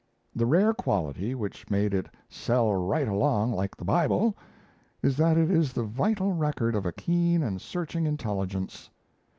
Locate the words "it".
1.93-2.09, 5.37-5.51